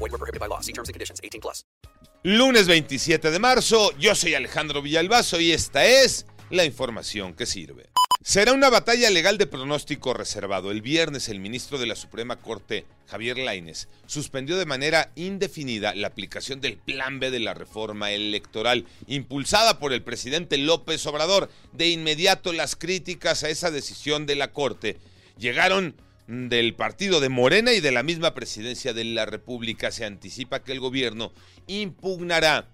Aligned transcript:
Void 0.00 0.12
were 0.12 0.18
prohibited 0.18 0.40
by 0.40 0.48
law. 0.48 0.60
See 0.60 0.72
terms 0.72 0.88
and 0.88 0.94
conditions. 0.94 1.20
18 1.22 1.40
plus. 1.40 1.64
Lunes 2.22 2.66
27 2.66 3.30
de 3.30 3.38
marzo, 3.38 3.96
yo 3.98 4.14
soy 4.14 4.34
Alejandro 4.34 4.82
Villalbazo 4.82 5.40
y 5.40 5.52
esta 5.52 5.86
es 5.86 6.26
la 6.50 6.66
información 6.66 7.32
que 7.32 7.46
sirve. 7.46 7.88
Será 8.22 8.52
una 8.52 8.68
batalla 8.68 9.08
legal 9.08 9.38
de 9.38 9.46
pronóstico 9.46 10.12
reservado. 10.12 10.70
El 10.70 10.82
viernes 10.82 11.30
el 11.30 11.40
ministro 11.40 11.78
de 11.78 11.86
la 11.86 11.96
Suprema 11.96 12.36
Corte, 12.36 12.84
Javier 13.06 13.38
Laines, 13.38 13.88
suspendió 14.04 14.58
de 14.58 14.66
manera 14.66 15.12
indefinida 15.16 15.94
la 15.94 16.08
aplicación 16.08 16.60
del 16.60 16.76
Plan 16.76 17.20
B 17.20 17.30
de 17.30 17.40
la 17.40 17.54
reforma 17.54 18.10
electoral 18.10 18.84
impulsada 19.06 19.78
por 19.78 19.94
el 19.94 20.02
presidente 20.02 20.58
López 20.58 21.06
Obrador. 21.06 21.48
De 21.72 21.88
inmediato 21.88 22.52
las 22.52 22.76
críticas 22.76 23.44
a 23.44 23.48
esa 23.48 23.70
decisión 23.70 24.26
de 24.26 24.36
la 24.36 24.52
Corte 24.52 24.98
llegaron 25.38 25.94
del 26.30 26.74
partido 26.76 27.18
de 27.18 27.28
Morena 27.28 27.72
y 27.72 27.80
de 27.80 27.90
la 27.90 28.04
misma 28.04 28.34
presidencia 28.34 28.92
de 28.92 29.02
la 29.02 29.26
República. 29.26 29.90
Se 29.90 30.04
anticipa 30.04 30.62
que 30.62 30.70
el 30.70 30.78
gobierno 30.78 31.32
impugnará 31.66 32.68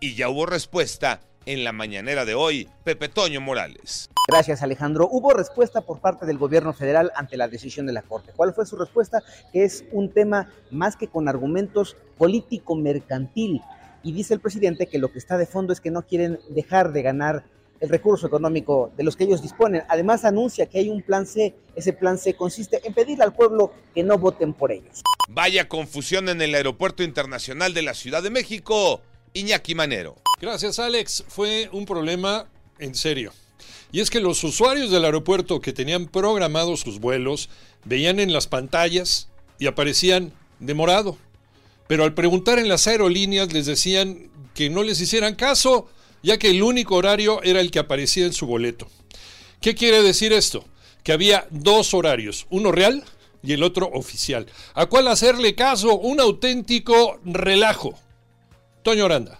y 0.00 0.14
ya 0.14 0.30
hubo 0.30 0.46
respuesta 0.46 1.20
en 1.44 1.64
la 1.64 1.72
mañanera 1.72 2.24
de 2.24 2.34
hoy, 2.34 2.66
Pepe 2.82 3.10
Toño 3.10 3.42
Morales. 3.42 4.08
Gracias, 4.26 4.62
Alejandro. 4.62 5.06
Hubo 5.10 5.34
respuesta 5.34 5.82
por 5.82 6.00
parte 6.00 6.24
del 6.24 6.38
gobierno 6.38 6.72
federal 6.72 7.12
ante 7.14 7.36
la 7.36 7.46
decisión 7.46 7.84
de 7.84 7.92
la 7.92 8.00
Corte. 8.00 8.32
¿Cuál 8.34 8.54
fue 8.54 8.64
su 8.64 8.76
respuesta? 8.76 9.22
Que 9.52 9.64
es 9.64 9.84
un 9.92 10.10
tema 10.10 10.50
más 10.70 10.96
que 10.96 11.08
con 11.08 11.28
argumentos 11.28 11.98
político-mercantil. 12.16 13.60
Y 14.02 14.12
dice 14.12 14.32
el 14.32 14.40
presidente 14.40 14.86
que 14.86 14.98
lo 14.98 15.12
que 15.12 15.18
está 15.18 15.36
de 15.36 15.44
fondo 15.44 15.74
es 15.74 15.82
que 15.82 15.90
no 15.90 16.06
quieren 16.06 16.38
dejar 16.48 16.92
de 16.92 17.02
ganar 17.02 17.44
el 17.80 17.88
recurso 17.88 18.26
económico 18.26 18.90
de 18.96 19.04
los 19.04 19.16
que 19.16 19.24
ellos 19.24 19.42
disponen. 19.42 19.82
Además 19.88 20.24
anuncia 20.24 20.66
que 20.66 20.78
hay 20.78 20.88
un 20.88 21.02
plan 21.02 21.26
C. 21.26 21.54
Ese 21.74 21.92
plan 21.92 22.18
C 22.18 22.34
consiste 22.34 22.80
en 22.84 22.94
pedirle 22.94 23.24
al 23.24 23.34
pueblo 23.34 23.72
que 23.94 24.02
no 24.02 24.18
voten 24.18 24.52
por 24.52 24.72
ellos. 24.72 25.02
Vaya 25.28 25.68
confusión 25.68 26.28
en 26.28 26.40
el 26.40 26.54
Aeropuerto 26.54 27.02
Internacional 27.02 27.74
de 27.74 27.82
la 27.82 27.94
Ciudad 27.94 28.22
de 28.22 28.30
México. 28.30 29.00
Iñaki 29.32 29.74
Manero. 29.74 30.16
Gracias, 30.40 30.78
Alex. 30.78 31.24
Fue 31.28 31.68
un 31.72 31.86
problema 31.86 32.46
en 32.78 32.94
serio. 32.94 33.32
Y 33.90 34.00
es 34.00 34.10
que 34.10 34.20
los 34.20 34.42
usuarios 34.44 34.90
del 34.90 35.04
aeropuerto 35.04 35.60
que 35.60 35.72
tenían 35.72 36.06
programados 36.06 36.80
sus 36.80 37.00
vuelos 37.00 37.48
veían 37.84 38.18
en 38.18 38.32
las 38.32 38.46
pantallas 38.46 39.28
y 39.58 39.66
aparecían 39.66 40.32
demorado. 40.58 41.16
Pero 41.86 42.04
al 42.04 42.14
preguntar 42.14 42.58
en 42.58 42.68
las 42.68 42.86
aerolíneas 42.86 43.52
les 43.52 43.66
decían 43.66 44.30
que 44.54 44.70
no 44.70 44.82
les 44.82 45.00
hicieran 45.00 45.34
caso, 45.34 45.88
ya 46.24 46.38
que 46.38 46.50
el 46.50 46.62
único 46.62 46.96
horario 46.96 47.42
era 47.42 47.60
el 47.60 47.70
que 47.70 47.78
aparecía 47.78 48.24
en 48.24 48.32
su 48.32 48.46
boleto. 48.46 48.88
¿Qué 49.60 49.74
quiere 49.74 50.02
decir 50.02 50.32
esto? 50.32 50.64
Que 51.02 51.12
había 51.12 51.46
dos 51.50 51.92
horarios, 51.92 52.46
uno 52.48 52.72
real 52.72 53.04
y 53.42 53.52
el 53.52 53.62
otro 53.62 53.90
oficial. 53.92 54.46
¿A 54.72 54.86
cuál 54.86 55.06
hacerle 55.08 55.54
caso? 55.54 55.98
Un 55.98 56.20
auténtico 56.20 57.20
relajo. 57.24 57.98
Toño 58.82 59.04
Oranda. 59.04 59.38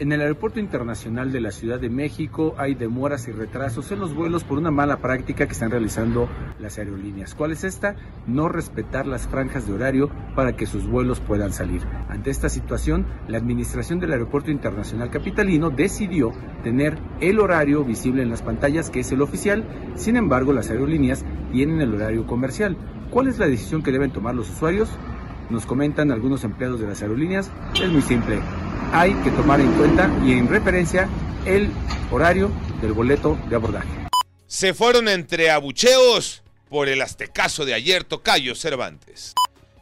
En 0.00 0.12
el 0.12 0.20
Aeropuerto 0.20 0.60
Internacional 0.60 1.32
de 1.32 1.40
la 1.40 1.50
Ciudad 1.50 1.80
de 1.80 1.90
México 1.90 2.54
hay 2.56 2.76
demoras 2.76 3.26
y 3.26 3.32
retrasos 3.32 3.90
en 3.90 3.98
los 3.98 4.14
vuelos 4.14 4.44
por 4.44 4.56
una 4.56 4.70
mala 4.70 4.98
práctica 4.98 5.46
que 5.46 5.54
están 5.54 5.72
realizando 5.72 6.28
las 6.60 6.78
aerolíneas. 6.78 7.34
¿Cuál 7.34 7.50
es 7.50 7.64
esta? 7.64 7.96
No 8.24 8.48
respetar 8.48 9.08
las 9.08 9.26
franjas 9.26 9.66
de 9.66 9.72
horario 9.72 10.08
para 10.36 10.54
que 10.54 10.66
sus 10.66 10.86
vuelos 10.86 11.18
puedan 11.18 11.52
salir. 11.52 11.82
Ante 12.08 12.30
esta 12.30 12.48
situación, 12.48 13.06
la 13.26 13.38
Administración 13.38 13.98
del 13.98 14.12
Aeropuerto 14.12 14.52
Internacional 14.52 15.10
Capitalino 15.10 15.70
decidió 15.70 16.30
tener 16.62 16.96
el 17.20 17.40
horario 17.40 17.82
visible 17.82 18.22
en 18.22 18.30
las 18.30 18.42
pantallas, 18.42 18.90
que 18.90 19.00
es 19.00 19.10
el 19.10 19.20
oficial. 19.20 19.64
Sin 19.96 20.14
embargo, 20.14 20.52
las 20.52 20.70
aerolíneas 20.70 21.24
tienen 21.50 21.80
el 21.80 21.92
horario 21.92 22.24
comercial. 22.24 22.76
¿Cuál 23.10 23.26
es 23.26 23.40
la 23.40 23.48
decisión 23.48 23.82
que 23.82 23.90
deben 23.90 24.12
tomar 24.12 24.36
los 24.36 24.48
usuarios? 24.48 24.90
Nos 25.50 25.66
comentan 25.66 26.12
algunos 26.12 26.44
empleados 26.44 26.78
de 26.78 26.86
las 26.86 27.02
aerolíneas. 27.02 27.50
Es 27.82 27.90
muy 27.90 28.02
simple 28.02 28.38
hay 28.92 29.14
que 29.22 29.30
tomar 29.30 29.60
en 29.60 29.72
cuenta 29.72 30.10
y 30.24 30.32
en 30.32 30.48
referencia 30.48 31.08
el 31.44 31.70
horario 32.10 32.50
del 32.80 32.92
boleto 32.92 33.38
de 33.48 33.56
abordaje. 33.56 33.88
Se 34.46 34.74
fueron 34.74 35.08
entre 35.08 35.50
abucheos 35.50 36.42
por 36.68 36.88
el 36.88 37.02
aztecaso 37.02 37.64
de 37.64 37.74
ayer 37.74 38.04
Tocayo 38.04 38.54
Cervantes. 38.54 39.34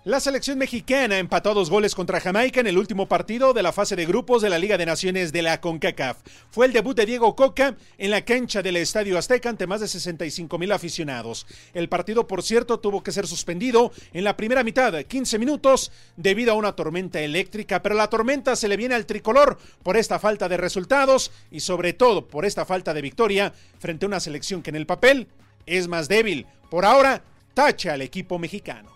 La 0.06 0.20
selección 0.20 0.56
mexicana 0.56 1.18
empató 1.18 1.52
dos 1.52 1.68
goles 1.68 1.96
contra 1.96 2.20
Jamaica 2.20 2.60
en 2.60 2.68
el 2.68 2.78
último 2.78 3.08
partido 3.08 3.52
de 3.52 3.64
la 3.64 3.72
fase 3.72 3.96
de 3.96 4.06
grupos 4.06 4.40
de 4.40 4.48
la 4.48 4.56
Liga 4.60 4.78
de 4.78 4.86
Naciones 4.86 5.32
de 5.32 5.42
la 5.42 5.60
CONCACAF. 5.60 6.18
Fue 6.48 6.66
el 6.66 6.72
debut 6.72 6.96
de 6.96 7.06
Diego 7.06 7.34
Coca 7.34 7.74
en 7.98 8.12
la 8.12 8.24
cancha 8.24 8.62
del 8.62 8.76
Estadio 8.76 9.18
Azteca 9.18 9.48
ante 9.48 9.66
más 9.66 9.80
de 9.80 9.88
65 9.88 10.58
mil 10.58 10.70
aficionados. 10.70 11.48
El 11.74 11.88
partido, 11.88 12.28
por 12.28 12.44
cierto, 12.44 12.78
tuvo 12.78 13.02
que 13.02 13.10
ser 13.10 13.26
suspendido 13.26 13.90
en 14.12 14.22
la 14.22 14.36
primera 14.36 14.62
mitad, 14.62 14.94
15 14.94 15.40
minutos, 15.40 15.90
debido 16.16 16.52
a 16.52 16.54
una 16.54 16.76
tormenta 16.76 17.20
eléctrica, 17.20 17.82
pero 17.82 17.96
la 17.96 18.08
tormenta 18.08 18.54
se 18.54 18.68
le 18.68 18.76
viene 18.76 18.94
al 18.94 19.06
tricolor 19.06 19.58
por 19.82 19.96
esta 19.96 20.20
falta 20.20 20.48
de 20.48 20.56
resultados 20.56 21.32
y 21.50 21.58
sobre 21.58 21.94
todo 21.94 22.28
por 22.28 22.44
esta 22.44 22.64
falta 22.64 22.94
de 22.94 23.02
victoria 23.02 23.52
frente 23.80 24.06
a 24.06 24.10
una 24.10 24.20
selección 24.20 24.62
que 24.62 24.70
en 24.70 24.76
el 24.76 24.86
papel 24.86 25.26
es 25.66 25.88
más 25.88 26.06
débil. 26.06 26.46
Por 26.70 26.84
ahora, 26.84 27.24
tacha 27.54 27.94
al 27.94 28.02
equipo 28.02 28.38
mexicano. 28.38 28.95